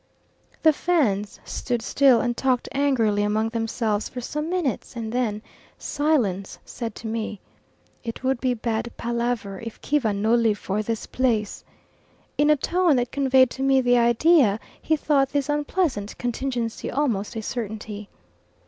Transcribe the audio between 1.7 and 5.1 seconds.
still and talked angrily among themselves for some minutes,